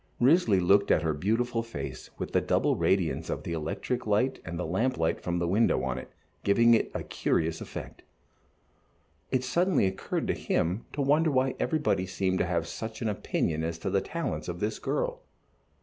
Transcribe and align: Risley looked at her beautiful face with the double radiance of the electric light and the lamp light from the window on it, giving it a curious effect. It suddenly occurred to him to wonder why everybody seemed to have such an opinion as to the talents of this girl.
Risley 0.19 0.59
looked 0.59 0.89
at 0.89 1.03
her 1.03 1.13
beautiful 1.13 1.61
face 1.61 2.09
with 2.17 2.31
the 2.31 2.41
double 2.41 2.75
radiance 2.75 3.29
of 3.29 3.43
the 3.43 3.53
electric 3.53 4.07
light 4.07 4.39
and 4.43 4.57
the 4.57 4.65
lamp 4.65 4.97
light 4.97 5.21
from 5.21 5.37
the 5.37 5.47
window 5.47 5.83
on 5.83 5.99
it, 5.99 6.09
giving 6.43 6.73
it 6.73 6.89
a 6.95 7.03
curious 7.03 7.61
effect. 7.61 8.01
It 9.29 9.43
suddenly 9.43 9.85
occurred 9.85 10.25
to 10.25 10.33
him 10.33 10.85
to 10.93 11.03
wonder 11.03 11.29
why 11.29 11.53
everybody 11.59 12.07
seemed 12.07 12.39
to 12.39 12.47
have 12.47 12.65
such 12.67 13.03
an 13.03 13.09
opinion 13.09 13.63
as 13.63 13.77
to 13.77 13.91
the 13.91 14.01
talents 14.01 14.47
of 14.47 14.59
this 14.59 14.79
girl. 14.79 15.21